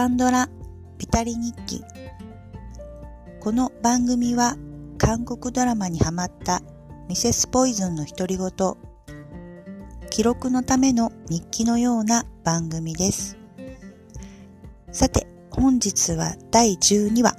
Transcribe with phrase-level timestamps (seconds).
[0.00, 0.48] カンドラ
[0.96, 1.82] ビタリ日記。
[3.38, 4.56] この番組は
[4.96, 6.62] 韓国ドラマにハマった
[7.06, 8.50] ミセスポイズンの独り言
[10.08, 13.36] 記録のための日記のような番組です。
[14.90, 17.36] さて本日は第12話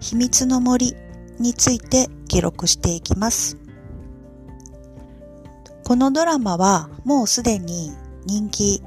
[0.00, 0.96] 秘密の森
[1.38, 3.56] について記録していきます。
[5.84, 7.92] このドラマはもうすでに
[8.26, 8.82] 人気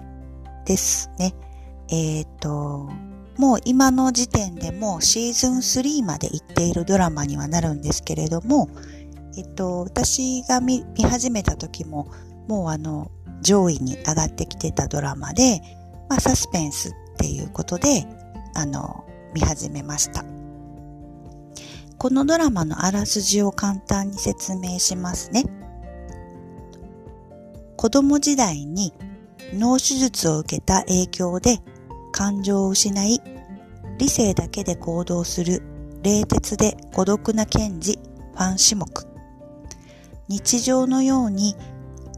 [0.66, 1.34] ですね。
[1.88, 2.90] えっ、ー、と、
[3.38, 8.70] もう今の時点でもシーズン3まで行っているドラマにはなるんですけれども、
[9.38, 12.12] えっと、私が見始めた時も、
[12.48, 13.10] もうあの、
[13.42, 15.62] 上位に上がってきてたドラマで、
[16.10, 18.06] まあ、サスペンスっていうことで、
[18.54, 19.04] あの、
[19.34, 20.24] 見始めました。
[21.98, 25.46] このドラマのあらすじを簡単に説明しますね。
[27.78, 28.94] 子供時代に
[29.54, 31.60] 脳手術を受けた影響で
[32.14, 33.20] 感情を失い、
[33.98, 35.64] 理性だけで行動する
[36.04, 38.00] 冷徹で孤独な検事
[38.34, 38.88] ファン種目。
[40.30, 41.56] 日常のように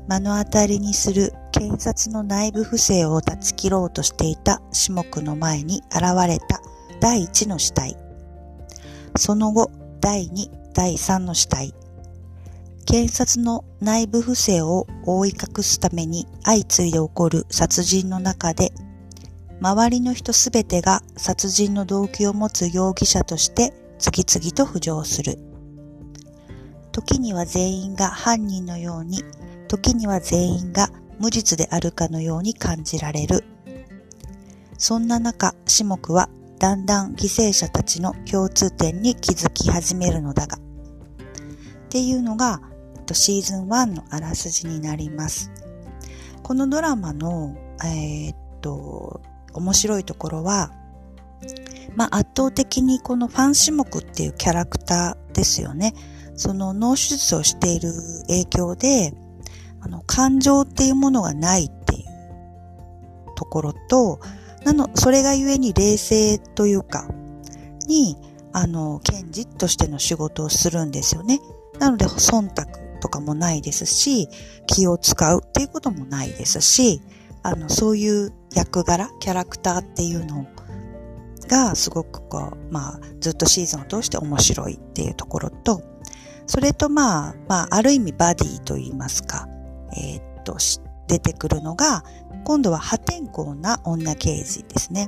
[0.07, 6.61] 目の当たりにする検察の内部不正を断ち切ろうとしていた種目の前に現れた
[6.99, 7.95] 第一の死体。
[9.17, 11.73] その後、第二、第三の死体。
[12.85, 18.73] 検察の内部不正を覆い隠すために相次いで起こる殺人の中で
[19.61, 25.37] 周りの人すべてが殺人の動機を持つ容疑者として次々と浮上する。
[26.91, 29.23] 時には全員が犯人のように、
[29.67, 30.89] 時には全員が
[31.19, 33.43] 無実であるかのように感じられる。
[34.77, 40.61] そんな中、種目はだんだん犠牲者たちの共通点に気づき始めるのだが、っ
[41.89, 42.61] ていうのが、
[43.11, 45.51] シーズン1のあらすじになります。
[46.43, 49.21] このドラマの、えー、っと、
[49.55, 50.71] 面白いところは、
[51.95, 55.93] まあ、圧倒的にこのファン種目っていうキャラクターですよね。
[56.35, 57.91] その脳手術をしている
[58.27, 59.13] 影響で、
[59.79, 64.19] あの、感情っていうものがないっていうところと、
[64.65, 67.07] なの、それがゆえに冷静というか、
[67.87, 68.17] に、
[68.51, 71.39] あの、検事としての仕事をするんですよね。
[71.79, 72.65] なので、忖度
[72.99, 74.27] とかもないですし、
[74.65, 77.01] 気を使うっていうこともないですし、
[77.45, 80.47] あの、そういう役柄、キャラクターっていうの
[81.47, 85.83] がすごくこう、まあ、ずっとシーズンを通して面白いっていうところと、
[86.47, 89.47] それとまあ、まあ、ある意味バディと言いますか、
[89.95, 90.57] えー、っと、
[91.07, 92.03] 出てくるのが、
[92.45, 95.07] 今度は破天荒な女刑事ですね。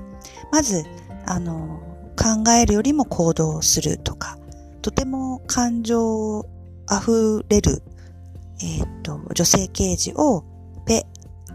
[0.51, 0.83] まず、
[1.25, 1.81] あの、
[2.15, 4.37] 考えるよりも行動するとか、
[4.83, 6.45] とても感情
[6.87, 7.81] 溢れる、
[8.61, 10.43] えー、っと、女性刑事を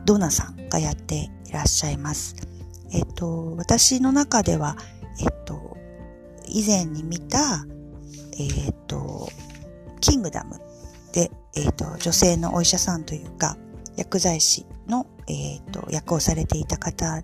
[0.04, 2.36] ドナさんがやっていらっしゃいます。
[2.92, 4.76] えっと、私の中では、
[5.20, 5.76] えっと、
[6.46, 7.64] 以前に見た、
[8.38, 9.28] えっと、
[10.00, 10.60] キングダム
[11.12, 13.56] で、えっと、女性のお医者さんというか、
[13.96, 17.22] 薬剤師の、えっと、役をされていた方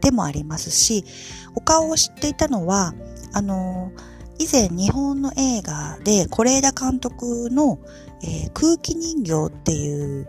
[0.00, 1.04] でもありますし、
[1.54, 2.94] お顔を知っていたのは、
[3.32, 3.92] あの、
[4.38, 7.78] 以前日本の映画で是枝監督の、
[8.22, 10.28] えー、空気人形っていう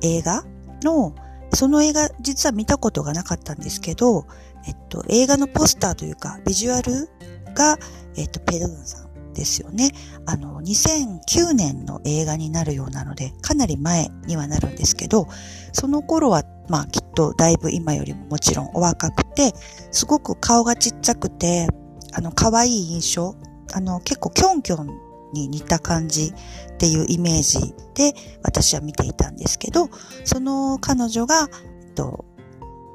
[0.00, 0.44] 映画
[0.82, 1.14] の
[1.54, 4.26] その映画実は見たことがなかったんですけど、
[4.66, 7.08] えっと、映画のポスターというか、ビジュアル
[7.54, 7.78] が、
[8.16, 9.92] えっと、ペドゥンさんですよね。
[10.26, 15.26] あの、2009年の映画になるようなので、かなり前にはなるんですけど、
[15.72, 19.54] その頃は、まあ、きっとだいぶ今よりももちろんお若くて、
[19.90, 21.68] すごく顔がちっちゃくて、
[22.12, 23.36] あの、可愛い印象、
[23.72, 26.32] あの、結構キョンキョンに似た感じ
[26.74, 29.88] っていうイメージで私は見ていたんですけど、
[30.24, 31.48] その彼女が、
[31.86, 32.24] えっと、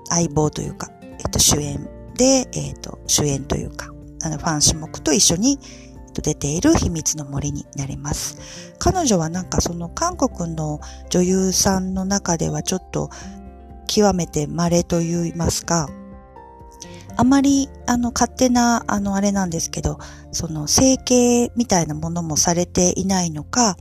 [0.10, 3.88] 相棒というか、えっと、主演で、えっと、主演というか、
[4.24, 5.60] あの、ファン種目と一緒に
[6.22, 8.74] 出ている秘密の森になります。
[8.80, 10.80] 彼女はなんかその韓国の
[11.10, 13.10] 女優さんの中ではちょっと
[13.88, 15.90] 極めて稀と言いますか、
[17.16, 20.00] あまり、あの、勝手な、あの、あれなんですけど、
[20.32, 23.78] その、整形みたいなものもされていないのか、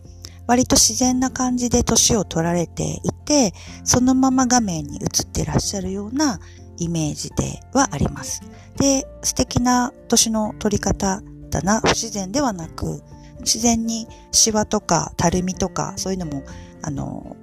[0.46, 3.52] 割と自然な感じで年を取られていて、
[3.84, 6.40] そのまま画面に映ってらっしゃるような
[6.78, 8.42] イメージではあります。
[8.76, 13.02] で、素敵な年の取り方だな、不自然ではなく、
[13.40, 16.42] 自然にシワとかたるみとか、そういうのも、
[16.82, 17.36] あの、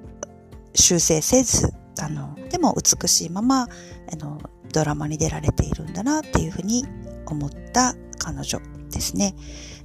[0.75, 4.39] 修正せず、あの、でも美しいまま、あの、
[4.71, 6.85] ドラマに出られているんだなっていうふうに
[7.25, 8.59] 思った彼女
[8.91, 9.35] ですね。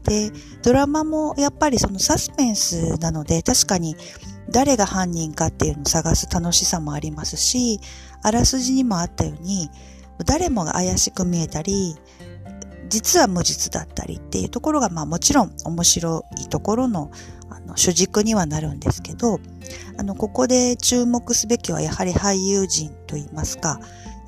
[0.04, 0.30] で、
[0.62, 3.96] ドラマもやっぱりそのサスペンスなので確かに
[4.50, 7.80] 誰が犯人かっていうのを探す楽しさもありますし、
[8.22, 9.70] あらすじにもあったように、
[10.26, 11.96] 誰もが怪しく見えたり、
[12.88, 17.10] 実は無実だったりっていうところが、まあもちろん面白いところの
[17.50, 19.40] あの主軸にはなるんですけど、
[19.96, 23.80] あの、ここで注目すべきはやはり俳優陣といいますか、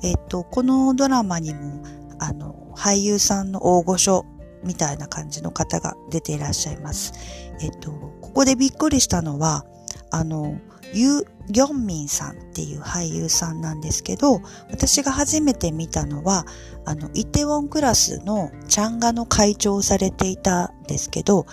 [0.03, 1.83] えっ、と、このドラマにも、
[2.19, 4.25] あの、俳優さんの大御所
[4.63, 7.13] みたいな感じの方が出ていらっしゃいます。
[7.61, 7.91] えっ、と、
[8.21, 9.65] ここでびっくりしたのは、
[10.11, 10.59] あの、
[10.93, 16.45] ユ・ギョンミンさんっていう俳優さんなんですけど、私が初めて見たのは、
[16.85, 21.45] あの、イテウォンクラスのチャンガの会長をされていたんですけど、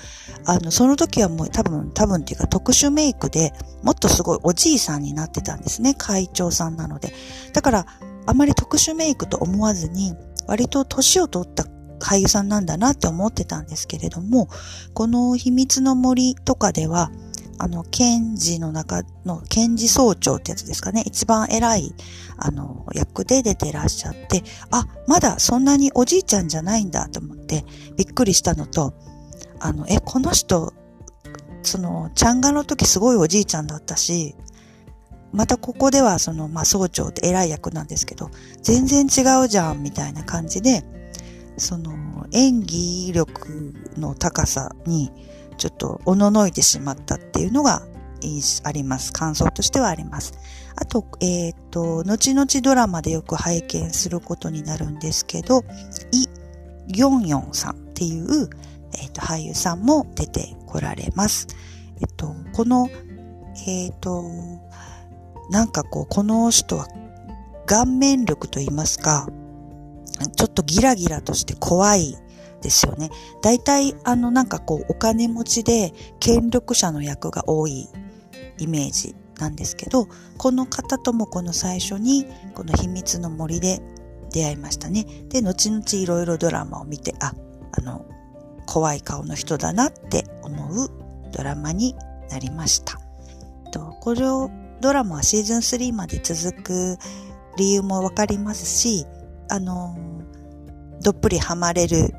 [0.45, 3.53] あの、その時はもう多分、多分っていうか特殊メイクで
[3.83, 7.13] もっとすごいおじいさんになってたんですね、会長さんなので。
[7.53, 7.87] だから、
[8.27, 10.15] あまり特殊メイクと思わずに、
[10.47, 11.67] 割と年を取った
[12.01, 14.49] 俳優さんなんだなって思ってたんですけれども、
[14.93, 17.11] この秘密の森とかでは、
[17.59, 21.03] あの、検事の中の、検事総長ってやつですかね。
[21.07, 21.95] 一番偉い、
[22.37, 27.65] あの、役で出てらっしゃって、あ、まだそんなにおじいちゃんじゃないんだと思って、
[27.97, 28.95] びっくりしたのと、
[29.61, 30.73] あの、え、この人、
[31.63, 34.35] その、ちゃんがの時すごいおじいちゃんだったし、
[35.35, 38.31] またここではその、まあ、総長って偉い役なんですけど、
[38.63, 40.85] 全然違うじゃん、みたいな感じで、
[41.57, 41.93] その、
[42.33, 45.11] 演技力の高さに、
[45.57, 47.83] ちょっとおののいてしまったっていうのが
[48.65, 49.13] あります。
[49.13, 50.35] 感想としてはあります。
[50.77, 55.65] あと、えっ、ー、と、後々ドラマでよく拝見することになるんですけど、
[56.13, 56.27] イ・
[56.89, 58.49] ギョンヨンさんっていう、
[58.93, 61.49] えっ、ー、と、俳優さんも出てこられます。
[62.01, 62.89] えっ、ー、と、この、
[63.67, 64.25] えっ、と、
[65.51, 66.87] なんかこう、この人は
[67.67, 69.29] 顔面力と言いますか、
[70.37, 72.17] ちょっとギラギラとして怖い
[72.63, 73.11] ですよね。
[73.43, 77.89] 大体、あの、なんかこう、お金持ちで権力者の役が多い
[78.59, 80.09] イメージなんですけど、
[80.39, 83.81] この方ともこの最初に、この秘密の森で
[84.33, 85.07] 出会いましたね。
[85.29, 87.35] で、後々いろいろドラマを見て、あ、
[87.73, 88.05] あの、
[88.67, 90.89] 怖い顔の人だなって思う
[91.33, 91.95] ドラマに
[92.31, 92.99] なりました。
[93.71, 94.51] とこの
[94.85, 96.99] ドラマはシーズン3まで続く
[97.57, 99.07] 理由もわかりますし、
[99.49, 99.97] あの、
[101.01, 102.15] どっぷりハマれる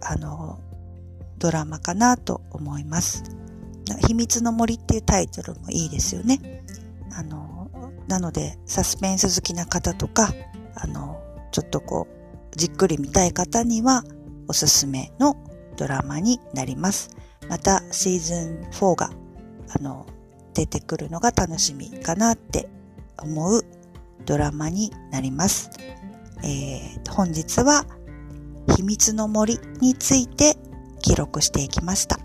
[0.00, 0.60] あの、
[1.38, 3.24] ドラマかなと思います。
[4.06, 6.62] 秘密の森っていうタイトルもいいですよね。
[7.10, 7.68] あの、
[8.06, 10.32] なので、サスペンス好きな方とか、
[10.76, 14.04] あの、ちょっとこう、じっくり見たい方には
[14.46, 15.34] おすすめの
[15.76, 17.10] ドラマになります。
[17.48, 19.10] また、シーズン4が、
[19.76, 20.06] あの、
[20.58, 22.68] 出てくるのが楽しみかなって
[23.16, 23.62] 思う
[24.26, 25.70] ドラマになります。
[26.42, 27.86] えー、本日は
[28.74, 30.56] 秘密の森について
[31.00, 32.18] 記録していきました。